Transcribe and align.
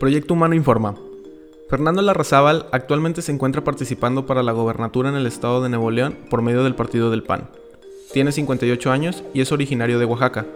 Proyecto 0.00 0.32
Humano 0.32 0.54
informa. 0.54 0.94
Fernando 1.68 2.00
Larrazábal 2.00 2.64
actualmente 2.72 3.20
se 3.20 3.32
encuentra 3.32 3.62
participando 3.62 4.24
para 4.24 4.42
la 4.42 4.52
gobernatura 4.52 5.10
en 5.10 5.14
el 5.14 5.26
estado 5.26 5.62
de 5.62 5.68
Nuevo 5.68 5.90
León 5.90 6.16
por 6.30 6.40
medio 6.40 6.64
del 6.64 6.74
partido 6.74 7.10
del 7.10 7.22
PAN. 7.22 7.50
Tiene 8.10 8.32
58 8.32 8.90
años 8.90 9.22
y 9.34 9.42
es 9.42 9.52
originario 9.52 9.98
de 9.98 10.06
Oaxaca, 10.06 10.46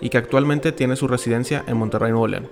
y 0.00 0.08
que 0.08 0.16
actualmente 0.16 0.72
tiene 0.72 0.96
su 0.96 1.06
residencia 1.06 1.62
en 1.66 1.76
Monterrey, 1.76 2.12
Nuevo 2.12 2.28
León. 2.28 2.48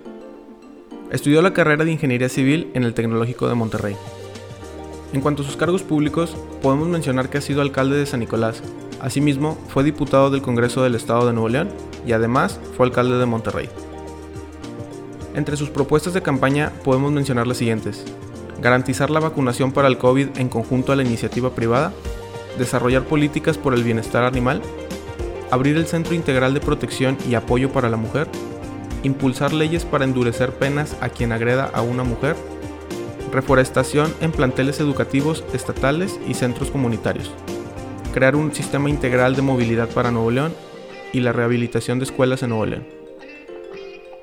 Estudió 1.10 1.40
la 1.40 1.54
carrera 1.54 1.86
de 1.86 1.92
Ingeniería 1.92 2.28
Civil 2.28 2.70
en 2.74 2.84
el 2.84 2.92
Tecnológico 2.92 3.48
de 3.48 3.54
Monterrey. 3.54 3.96
En 5.14 5.22
cuanto 5.22 5.42
a 5.42 5.46
sus 5.46 5.56
cargos 5.56 5.82
públicos, 5.82 6.36
podemos 6.60 6.86
mencionar 6.86 7.30
que 7.30 7.38
ha 7.38 7.40
sido 7.40 7.62
alcalde 7.62 7.96
de 7.96 8.04
San 8.04 8.20
Nicolás. 8.20 8.62
Asimismo, 9.00 9.56
fue 9.68 9.84
diputado 9.84 10.28
del 10.28 10.42
Congreso 10.42 10.82
del 10.82 10.96
Estado 10.96 11.26
de 11.26 11.32
Nuevo 11.32 11.48
León 11.48 11.70
y 12.06 12.12
además 12.12 12.60
fue 12.76 12.84
alcalde 12.84 13.16
de 13.16 13.24
Monterrey. 13.24 13.70
Entre 15.34 15.56
sus 15.56 15.70
propuestas 15.70 16.12
de 16.12 16.22
campaña 16.22 16.72
podemos 16.84 17.10
mencionar 17.10 17.46
las 17.46 17.56
siguientes. 17.56 18.04
Garantizar 18.60 19.10
la 19.10 19.20
vacunación 19.20 19.72
para 19.72 19.88
el 19.88 19.98
COVID 19.98 20.36
en 20.36 20.48
conjunto 20.48 20.92
a 20.92 20.96
la 20.96 21.02
iniciativa 21.02 21.54
privada, 21.54 21.92
desarrollar 22.58 23.04
políticas 23.04 23.56
por 23.56 23.74
el 23.74 23.82
bienestar 23.82 24.24
animal, 24.24 24.60
abrir 25.50 25.76
el 25.76 25.86
Centro 25.86 26.14
Integral 26.14 26.54
de 26.54 26.60
Protección 26.60 27.16
y 27.28 27.34
Apoyo 27.34 27.72
para 27.72 27.88
la 27.88 27.96
Mujer, 27.96 28.28
impulsar 29.02 29.52
leyes 29.52 29.84
para 29.84 30.04
endurecer 30.04 30.52
penas 30.52 30.96
a 31.00 31.08
quien 31.08 31.32
agreda 31.32 31.70
a 31.72 31.82
una 31.82 32.04
mujer, 32.04 32.36
reforestación 33.32 34.12
en 34.20 34.32
planteles 34.32 34.80
educativos 34.80 35.44
estatales 35.54 36.20
y 36.28 36.34
centros 36.34 36.70
comunitarios, 36.70 37.30
crear 38.12 38.36
un 38.36 38.54
sistema 38.54 38.90
integral 38.90 39.34
de 39.34 39.42
movilidad 39.42 39.88
para 39.88 40.10
Nuevo 40.10 40.30
León 40.30 40.54
y 41.12 41.20
la 41.20 41.32
rehabilitación 41.32 41.98
de 41.98 42.04
escuelas 42.04 42.42
en 42.42 42.50
Nuevo 42.50 42.66
León. 42.66 43.01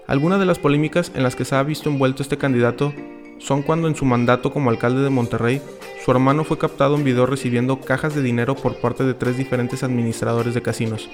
Algunas 0.10 0.40
de 0.40 0.48
las 0.48 0.58
polémicas 0.58 1.12
en 1.14 1.22
las 1.22 1.36
que 1.36 1.46
se 1.46 1.54
ha 1.54 1.62
visto 1.62 1.88
envuelto 1.88 2.24
este 2.24 2.40
candidato 2.40 2.96
son 3.38 3.62
cuando 3.62 3.88
en 3.88 3.94
su 3.94 4.06
mandato 4.06 4.52
como 4.52 4.72
alcalde 4.72 5.04
de 5.04 5.12
Monterrey, 5.12 5.62
su 6.04 6.10
hermano 6.10 6.44
fue 6.44 6.58
captado 6.58 6.96
en 6.96 7.04
video 7.04 7.28
recibiendo 7.28 7.80
cajas 7.80 8.16
de 8.16 8.24
dinero 8.24 8.56
por 8.56 8.78
parte 8.78 9.04
de 9.04 9.14
tres 9.14 9.38
diferentes 9.38 9.84
administradores 9.84 10.56
de 10.56 10.64
casinos, 10.64 11.12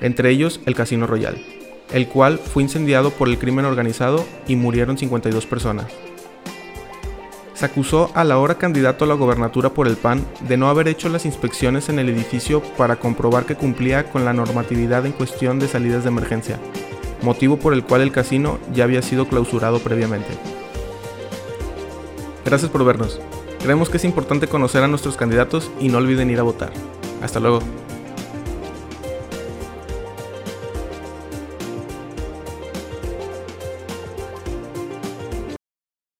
entre 0.00 0.30
ellos 0.30 0.62
el 0.64 0.74
Casino 0.74 1.06
Royal, 1.06 1.36
el 1.92 2.08
cual 2.08 2.38
fue 2.38 2.62
incendiado 2.62 3.10
por 3.10 3.28
el 3.28 3.38
crimen 3.38 3.66
organizado 3.66 4.24
y 4.48 4.56
murieron 4.56 4.96
52 4.96 5.44
personas. 5.44 5.92
Se 7.52 7.66
acusó 7.66 8.10
al 8.14 8.32
ahora 8.32 8.56
candidato 8.56 9.04
a 9.04 9.08
la 9.08 9.14
gobernatura 9.14 9.74
por 9.74 9.86
el 9.86 9.96
PAN 9.96 10.24
de 10.48 10.56
no 10.56 10.70
haber 10.70 10.88
hecho 10.88 11.10
las 11.10 11.26
inspecciones 11.26 11.90
en 11.90 11.98
el 11.98 12.08
edificio 12.08 12.62
para 12.78 12.96
comprobar 12.96 13.44
que 13.44 13.56
cumplía 13.56 14.10
con 14.10 14.24
la 14.24 14.32
normatividad 14.32 15.04
en 15.04 15.12
cuestión 15.12 15.58
de 15.58 15.68
salidas 15.68 16.04
de 16.04 16.08
emergencia, 16.08 16.58
motivo 17.22 17.56
por 17.56 17.72
el 17.72 17.84
cual 17.84 18.02
el 18.02 18.12
casino 18.12 18.58
ya 18.72 18.84
había 18.84 19.02
sido 19.02 19.26
clausurado 19.26 19.78
previamente. 19.80 20.28
Gracias 22.44 22.70
por 22.70 22.84
vernos. 22.84 23.20
Creemos 23.60 23.88
que 23.88 23.96
es 23.96 24.04
importante 24.04 24.46
conocer 24.46 24.82
a 24.82 24.88
nuestros 24.88 25.16
candidatos 25.16 25.70
y 25.80 25.88
no 25.88 25.98
olviden 25.98 26.30
ir 26.30 26.38
a 26.38 26.44
votar. 26.44 26.72
Hasta 27.22 27.40
luego. 27.40 27.60